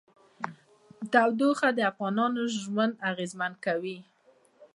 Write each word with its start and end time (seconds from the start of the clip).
تودوخه 1.11 1.69
د 1.73 1.79
افغانانو 1.91 2.41
ژوند 2.61 2.93
اغېزمن 3.09 3.51
کوي. 3.65 3.97